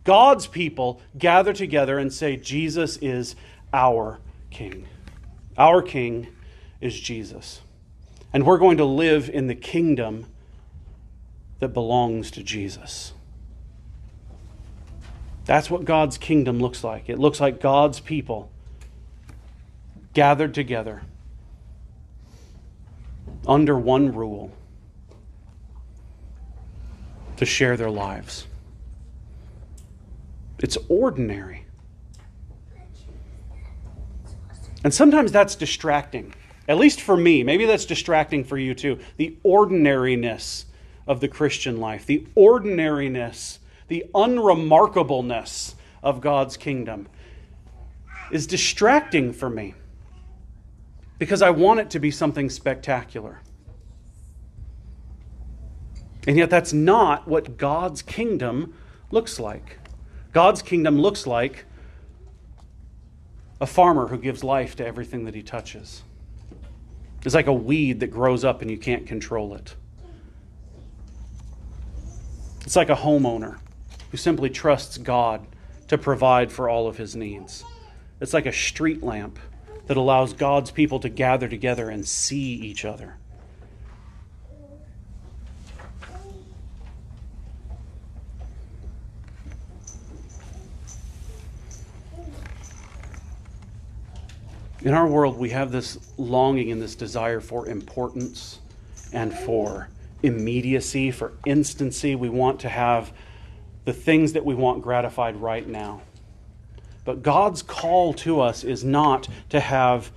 God's 0.06 0.48
people 0.48 1.02
gather 1.18 1.52
together 1.52 1.98
and 1.98 2.14
say, 2.14 2.38
Jesus 2.38 2.96
is 2.98 3.36
our 3.74 4.20
King. 4.52 4.88
Our 5.58 5.82
King 5.82 6.28
is 6.80 6.98
Jesus. 6.98 7.60
And 8.32 8.46
we're 8.46 8.60
going 8.60 8.78
to 8.78 8.86
live 8.86 9.30
in 9.30 9.48
the 9.48 9.56
kingdom 9.56 10.28
that 11.60 11.70
belongs 11.70 12.32
to 12.32 12.44
Jesus. 12.44 13.14
That's 15.46 15.70
what 15.70 15.86
God's 15.86 16.18
kingdom 16.18 16.60
looks 16.60 16.84
like. 16.84 17.10
It 17.10 17.20
looks 17.20 17.40
like 17.40 17.60
God's 17.60 18.00
people 18.00 18.52
gathered 20.14 20.54
together 20.54 21.02
under 23.48 23.78
one 23.78 24.14
rule 24.14 24.52
to 27.38 27.46
share 27.46 27.76
their 27.78 27.92
lives. 27.92 28.48
It's 30.66 30.80
ordinary. 30.90 31.64
And 34.84 34.92
sometimes 34.92 35.32
that's 35.32 35.54
distracting. 35.54 36.34
At 36.68 36.80
least 36.80 37.02
for 37.02 37.16
me. 37.16 37.44
Maybe 37.44 37.68
that's 37.68 37.86
distracting 37.86 38.44
for 38.44 38.58
you 38.58 38.74
too. 38.74 38.98
The 39.18 39.38
ordinariness 39.44 40.66
of 41.06 41.20
the 41.20 41.28
Christian 41.28 41.80
life, 41.80 42.08
the 42.08 42.26
ordinariness, 42.34 43.60
the 43.90 44.06
unremarkableness 44.16 45.76
of 46.02 46.20
God's 46.20 46.58
kingdom 46.58 47.10
is 48.32 48.48
distracting 48.48 49.34
for 49.34 49.52
me 49.52 49.76
because 51.20 51.44
I 51.44 51.52
want 51.52 51.80
it 51.80 51.92
to 51.92 52.00
be 52.00 52.10
something 52.10 52.50
spectacular. 52.50 53.42
And 56.26 56.40
yet, 56.40 56.50
that's 56.50 56.74
not 56.74 57.28
what 57.28 57.56
God's 57.56 58.02
kingdom 58.02 58.74
looks 59.12 59.40
like. 59.40 59.78
God's 60.36 60.62
kingdom 60.62 61.00
looks 61.00 61.26
like 61.26 61.64
a 63.62 63.66
farmer 63.66 64.08
who 64.08 64.18
gives 64.18 64.44
life 64.44 64.76
to 64.76 64.86
everything 64.86 65.24
that 65.24 65.34
he 65.34 65.42
touches. 65.42 66.04
It's 67.24 67.34
like 67.34 67.48
a 67.48 67.54
weed 67.54 68.02
that 68.02 68.08
grows 68.08 68.44
up 68.44 68.62
and 68.62 68.70
you 68.70 68.78
can't 68.78 69.08
control 69.08 69.54
it. 69.54 69.78
It's 72.66 72.76
like 72.76 72.90
a 72.90 72.96
homeowner 72.96 73.60
who 74.12 74.18
simply 74.18 74.50
trusts 74.50 74.98
God 74.98 75.48
to 75.88 75.98
provide 75.98 76.52
for 76.52 76.68
all 76.68 76.88
of 76.88 76.98
his 76.98 77.16
needs. 77.16 77.64
It's 78.20 78.34
like 78.34 78.46
a 78.46 78.52
street 78.52 79.02
lamp 79.02 79.40
that 79.86 79.96
allows 79.96 80.34
God's 80.34 80.70
people 80.70 81.00
to 81.00 81.08
gather 81.08 81.48
together 81.48 81.90
and 81.90 82.06
see 82.06 82.56
each 82.56 82.84
other. 82.84 83.16
In 94.86 94.94
our 94.94 95.08
world, 95.08 95.40
we 95.40 95.50
have 95.50 95.72
this 95.72 95.98
longing 96.16 96.72
and 96.72 96.80
this 96.80 96.94
desire 96.94 97.40
for 97.40 97.68
importance 97.68 98.60
and 99.12 99.34
for 99.34 99.90
immediacy, 100.22 101.10
for 101.10 101.34
instancy. 101.44 102.14
We 102.14 102.30
want 102.30 102.60
to 102.60 102.70
have 102.70 103.12
the 103.86 103.94
things 103.94 104.34
that 104.34 104.46
we 104.46 104.54
want 104.54 104.84
gratified 104.84 105.38
right 105.38 105.68
now. 105.68 106.04
But 107.04 107.24
God's 107.24 107.64
call 107.64 108.14
to 108.14 108.42
us 108.42 108.64
is 108.64 108.84
not 108.84 109.28
to 109.50 109.60
have 109.60 110.12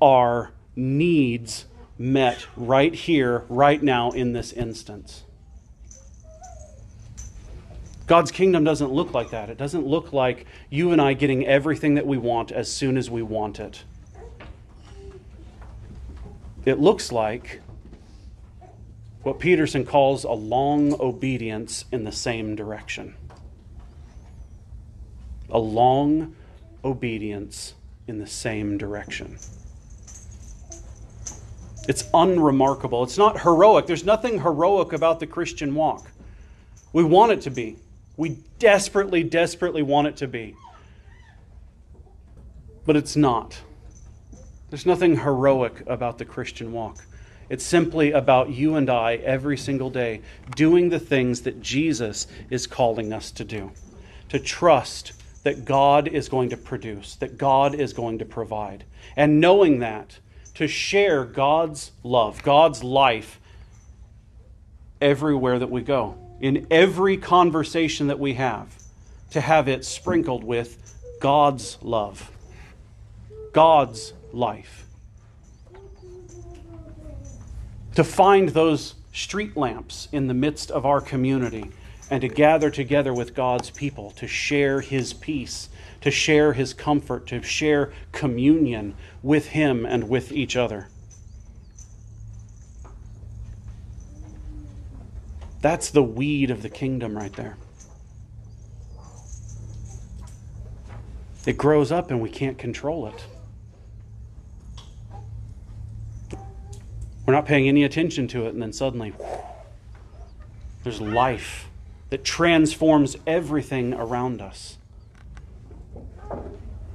our 0.00 0.52
needs 0.76 1.64
met 1.98 2.46
right 2.56 2.94
here, 2.94 3.44
right 3.48 3.82
now, 3.82 4.12
in 4.12 4.34
this 4.34 4.52
instance. 4.52 5.24
God's 8.06 8.30
kingdom 8.30 8.62
doesn't 8.62 8.92
look 8.92 9.12
like 9.12 9.30
that. 9.30 9.50
It 9.50 9.58
doesn't 9.58 9.84
look 9.84 10.12
like 10.12 10.46
you 10.70 10.92
and 10.92 11.02
I 11.02 11.14
getting 11.14 11.44
everything 11.44 11.96
that 11.96 12.06
we 12.06 12.16
want 12.16 12.52
as 12.52 12.70
soon 12.70 12.96
as 12.96 13.10
we 13.10 13.20
want 13.20 13.58
it. 13.58 13.82
It 16.66 16.80
looks 16.80 17.12
like 17.12 17.60
what 19.22 19.38
Peterson 19.38 19.86
calls 19.86 20.24
a 20.24 20.32
long 20.32 21.00
obedience 21.00 21.84
in 21.92 22.02
the 22.02 22.10
same 22.10 22.56
direction. 22.56 23.14
A 25.48 25.58
long 25.60 26.34
obedience 26.84 27.74
in 28.08 28.18
the 28.18 28.26
same 28.26 28.76
direction. 28.78 29.38
It's 31.88 32.04
unremarkable. 32.12 33.04
It's 33.04 33.18
not 33.18 33.42
heroic. 33.42 33.86
There's 33.86 34.04
nothing 34.04 34.40
heroic 34.40 34.92
about 34.92 35.20
the 35.20 35.26
Christian 35.26 35.72
walk. 35.72 36.10
We 36.92 37.04
want 37.04 37.30
it 37.30 37.42
to 37.42 37.50
be. 37.50 37.76
We 38.16 38.38
desperately, 38.58 39.22
desperately 39.22 39.82
want 39.82 40.08
it 40.08 40.16
to 40.16 40.26
be. 40.26 40.56
But 42.84 42.96
it's 42.96 43.14
not. 43.14 43.60
There's 44.76 44.84
nothing 44.84 45.16
heroic 45.16 45.84
about 45.86 46.18
the 46.18 46.26
Christian 46.26 46.70
walk. 46.70 47.02
It's 47.48 47.64
simply 47.64 48.12
about 48.12 48.50
you 48.50 48.74
and 48.74 48.90
I 48.90 49.14
every 49.14 49.56
single 49.56 49.88
day 49.88 50.20
doing 50.54 50.90
the 50.90 50.98
things 50.98 51.40
that 51.44 51.62
Jesus 51.62 52.26
is 52.50 52.66
calling 52.66 53.10
us 53.10 53.30
to 53.30 53.44
do. 53.46 53.72
To 54.28 54.38
trust 54.38 55.14
that 55.44 55.64
God 55.64 56.08
is 56.08 56.28
going 56.28 56.50
to 56.50 56.58
produce, 56.58 57.14
that 57.16 57.38
God 57.38 57.74
is 57.74 57.94
going 57.94 58.18
to 58.18 58.26
provide. 58.26 58.84
And 59.16 59.40
knowing 59.40 59.78
that, 59.78 60.18
to 60.56 60.68
share 60.68 61.24
God's 61.24 61.92
love, 62.02 62.42
God's 62.42 62.84
life 62.84 63.40
everywhere 65.00 65.58
that 65.58 65.70
we 65.70 65.80
go 65.80 66.18
in 66.38 66.66
every 66.70 67.16
conversation 67.16 68.08
that 68.08 68.18
we 68.18 68.34
have, 68.34 68.76
to 69.30 69.40
have 69.40 69.68
it 69.68 69.86
sprinkled 69.86 70.44
with 70.44 70.94
God's 71.22 71.78
love, 71.80 72.30
God's 73.54 74.12
life. 74.36 74.86
To 77.94 78.04
find 78.04 78.50
those 78.50 78.94
street 79.12 79.56
lamps 79.56 80.08
in 80.12 80.26
the 80.26 80.34
midst 80.34 80.70
of 80.70 80.84
our 80.84 81.00
community 81.00 81.70
and 82.10 82.20
to 82.20 82.28
gather 82.28 82.70
together 82.70 83.12
with 83.12 83.34
God's 83.34 83.70
people 83.70 84.10
to 84.12 84.28
share 84.28 84.80
His 84.80 85.14
peace, 85.14 85.70
to 86.02 86.10
share 86.10 86.52
His 86.52 86.74
comfort, 86.74 87.26
to 87.28 87.42
share 87.42 87.92
communion 88.12 88.94
with 89.22 89.48
Him 89.48 89.86
and 89.86 90.08
with 90.08 90.30
each 90.30 90.56
other. 90.56 90.88
That's 95.62 95.90
the 95.90 96.02
weed 96.02 96.50
of 96.50 96.62
the 96.62 96.68
kingdom 96.68 97.16
right 97.16 97.32
there. 97.32 97.56
It 101.46 101.56
grows 101.56 101.90
up 101.90 102.10
and 102.10 102.20
we 102.20 102.28
can't 102.28 102.58
control 102.58 103.06
it. 103.06 103.26
Not 107.36 107.44
paying 107.44 107.68
any 107.68 107.84
attention 107.84 108.26
to 108.26 108.46
it, 108.46 108.54
and 108.54 108.62
then 108.62 108.72
suddenly 108.72 109.12
there's 110.84 111.02
life 111.02 111.68
that 112.08 112.24
transforms 112.24 113.14
everything 113.26 113.92
around 113.92 114.40
us. 114.40 114.78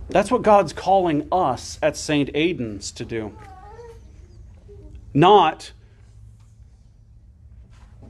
That's 0.10 0.32
what 0.32 0.42
God's 0.42 0.74
calling 0.74 1.28
us 1.32 1.78
at 1.84 1.96
St. 1.96 2.32
Aidan's 2.34 2.92
to 2.94 3.06
do. 3.06 3.38
Not 5.14 5.74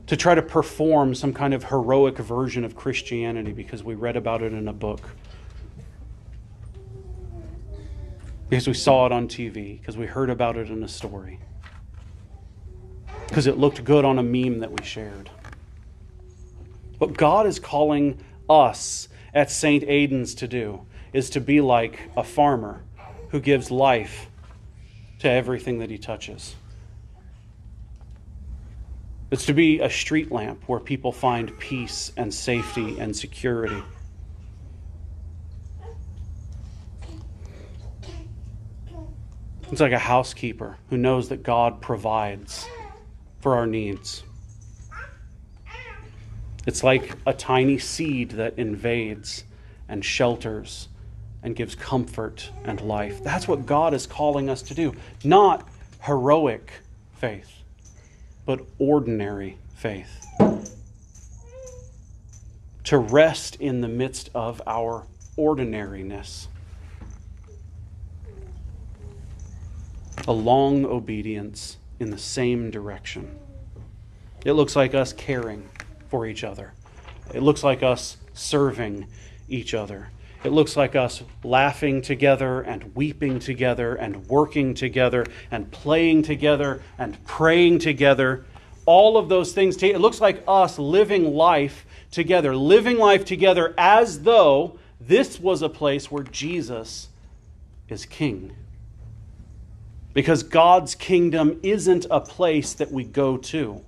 to 0.08 0.16
try 0.16 0.34
to 0.34 0.42
perform 0.42 1.14
some 1.14 1.34
kind 1.34 1.54
of 1.54 1.66
heroic 1.66 2.18
version 2.18 2.64
of 2.64 2.78
Christianity 2.78 3.52
because 3.52 3.84
we 3.84 3.94
read 3.94 4.16
about 4.16 4.42
it 4.42 4.54
in 4.54 4.70
a 4.70 4.74
book. 4.74 5.02
Because 8.48 8.70
we 8.70 8.74
saw 8.74 9.06
it 9.06 9.12
on 9.12 9.28
TV, 9.28 9.82
because 9.82 9.98
we 9.98 10.06
heard 10.06 10.30
about 10.30 10.56
it 10.56 10.70
in 10.70 10.82
a 10.82 10.88
story. 10.88 11.38
Because 13.32 13.48
it 13.48 13.58
looked 13.58 13.86
good 13.86 14.04
on 14.04 14.20
a 14.20 14.24
meme 14.24 14.60
that 14.60 14.74
we 14.74 14.86
shared. 14.86 15.30
What 16.98 17.14
God 17.14 17.48
is 17.48 17.60
calling 17.60 18.20
us 18.50 19.08
at 19.34 19.50
St. 19.50 19.86
Aidan's 19.86 20.36
to 20.36 20.50
do 20.50 20.86
is 21.14 21.30
to 21.30 21.40
be 21.40 21.62
like 21.62 21.98
a 22.18 22.26
farmer 22.26 22.84
who 23.30 23.40
gives 23.40 23.72
life 23.72 24.28
to 25.20 25.30
everything 25.30 25.80
that 25.80 25.90
he 25.90 25.98
touches. 25.98 26.56
It's 29.32 29.46
to 29.46 29.54
be 29.54 29.80
a 29.80 29.90
street 29.90 30.30
lamp 30.30 30.64
where 30.68 30.82
people 30.82 31.14
find 31.14 31.58
peace 31.58 32.12
and 32.18 32.34
safety 32.34 33.00
and 33.00 33.16
security. 33.16 33.82
It's 39.72 39.80
like 39.80 39.94
a 39.94 40.00
housekeeper 40.00 40.76
who 40.90 40.98
knows 40.98 41.30
that 41.30 41.44
God 41.44 41.80
provides 41.80 42.68
for 43.42 43.56
our 43.56 43.66
needs. 43.66 44.24
It's 46.68 46.84
like 46.84 47.16
a 47.26 47.34
tiny 47.34 47.80
seed 47.80 48.32
that 48.32 48.58
invades 48.58 49.44
and 49.90 50.06
shelters 50.06 50.88
and 51.44 51.56
gives 51.56 51.74
comfort 51.76 52.52
and 52.64 52.80
life. 52.82 53.24
That's 53.24 53.48
what 53.48 53.66
God 53.66 53.94
is 53.94 54.06
calling 54.06 54.50
us 54.50 54.62
to 54.64 54.76
do, 54.76 54.96
not 55.24 55.68
heroic 56.02 56.72
faith 57.16 57.62
but 58.46 58.62
ordinary 58.80 59.58
faith. 59.76 60.26
To 62.86 62.98
rest 62.98 63.56
in 63.56 63.82
the 63.82 63.88
midst 63.88 64.30
of 64.34 64.62
our 64.68 65.06
ordinariness. 65.38 66.48
A 70.28 70.34
long 70.34 70.86
obedience 70.86 71.78
in 72.02 72.10
the 72.10 72.18
same 72.18 72.72
direction. 72.72 73.38
It 74.44 74.54
looks 74.54 74.76
like 74.76 74.96
us 74.96 75.14
caring 75.14 75.70
for 76.10 76.26
each 76.26 76.44
other. 76.44 76.74
It 77.32 77.44
looks 77.44 77.64
like 77.64 77.84
us 77.84 78.18
serving 78.34 79.06
each 79.48 79.76
other. 79.76 80.10
It 80.44 80.52
looks 80.52 80.76
like 80.76 80.96
us 80.96 81.22
laughing 81.44 82.02
together 82.02 82.62
and 82.62 82.96
weeping 82.96 83.38
together 83.38 83.94
and 83.94 84.28
working 84.28 84.74
together 84.74 85.28
and 85.52 85.70
playing 85.70 86.24
together 86.24 86.82
and 86.98 87.24
praying 87.26 87.80
together. 87.80 88.46
All 88.88 89.16
of 89.16 89.30
those 89.30 89.54
things. 89.54 89.82
It 89.84 90.02
looks 90.02 90.20
like 90.20 90.44
us 90.48 90.80
living 90.80 91.36
life 91.36 91.86
together, 92.10 92.56
living 92.56 92.98
life 92.98 93.26
together 93.26 93.76
as 93.78 94.24
though 94.24 94.80
this 95.00 95.40
was 95.40 95.62
a 95.62 95.70
place 95.70 96.10
where 96.10 96.24
Jesus 96.24 97.10
is 97.88 98.08
king. 98.08 98.56
Because 100.14 100.44
God's 100.44 100.96
kingdom 100.96 101.60
isn't 101.64 102.06
a 102.12 102.20
place 102.20 102.74
that 102.74 102.92
we 102.92 103.04
go 103.04 103.38
to, 103.38 103.82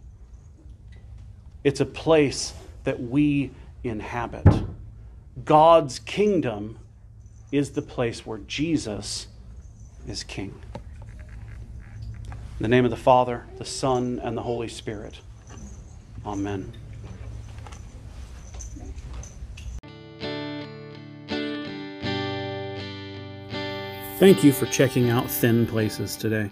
it's 1.63 1.79
a 1.79 1.86
place 1.86 2.53
that 2.83 3.01
we 3.01 3.51
inhabit. 3.83 4.47
God's 5.43 5.99
kingdom 5.99 6.79
is 7.51 7.71
the 7.71 7.81
place 7.81 8.25
where 8.25 8.39
Jesus 8.39 9.27
is 10.07 10.23
king. 10.23 10.53
In 12.59 12.63
the 12.63 12.67
name 12.67 12.86
of 12.86 12.91
the 12.91 12.97
Father, 12.97 13.45
the 13.57 13.65
Son, 13.65 14.19
and 14.23 14.38
the 14.38 14.43
Holy 14.43 14.67
Spirit. 14.67 15.19
Amen. 16.25 16.73
Thank 24.19 24.43
you 24.43 24.54
for 24.54 24.67
checking 24.67 25.10
out 25.10 25.30
Thin 25.30 25.65
Places 25.65 26.15
today. 26.15 26.52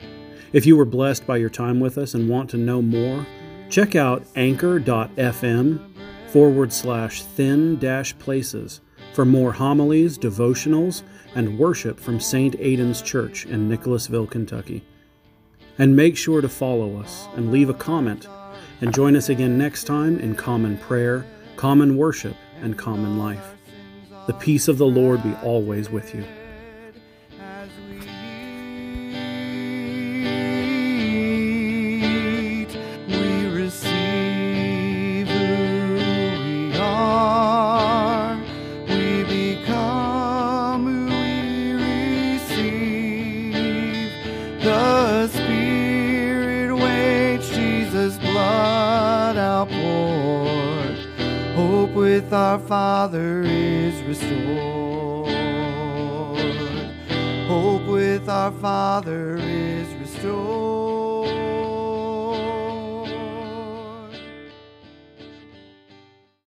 If 0.52 0.66
you 0.66 0.76
were 0.76 0.84
blessed 0.84 1.28
by 1.28 1.38
your 1.38 1.50
time 1.50 1.80
with 1.80 2.00
us 2.00 2.16
and 2.16 2.28
want 2.28 2.50
to 2.50 2.58
know 2.58 2.82
more, 2.82 3.26
check 3.70 3.96
out 3.96 4.26
anchor.fm 4.36 5.80
forward 6.28 6.74
slash 6.74 7.22
thin 7.22 7.78
dash 7.78 8.18
places 8.18 8.82
for 9.14 9.26
more 9.26 9.54
homilies, 9.54 10.18
devotionals, 10.18 11.04
and 11.36 11.60
worship 11.60 12.00
from 12.00 12.20
St. 12.20 12.56
Aidan's 12.60 13.02
Church 13.02 13.46
in 13.46 13.70
Nicholasville, 13.70 14.28
Kentucky. 14.28 14.84
And 15.78 15.96
make 15.96 16.18
sure 16.18 16.42
to 16.42 16.50
follow 16.50 17.00
us 17.00 17.28
and 17.36 17.52
leave 17.52 17.70
a 17.70 17.76
comment. 17.76 18.28
And 18.82 18.94
join 18.94 19.16
us 19.16 19.30
again 19.30 19.60
next 19.60 19.84
time 19.84 20.20
in 20.20 20.34
common 20.34 20.80
prayer, 20.80 21.28
common 21.58 21.96
worship, 21.96 22.36
and 22.62 22.76
common 22.76 23.20
life. 23.20 23.56
The 24.26 24.34
peace 24.34 24.68
of 24.68 24.80
the 24.80 24.88
Lord 24.88 25.22
be 25.22 25.36
always 25.44 25.92
with 25.92 26.16
you. 26.16 26.26